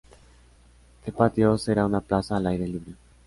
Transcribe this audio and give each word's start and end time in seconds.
The 1.05 1.11
Patios 1.11 1.61
será 1.61 1.85
una 1.85 2.01
plaza 2.01 2.35
al 2.37 2.47
aire 2.47 2.67
libre. 2.67 2.95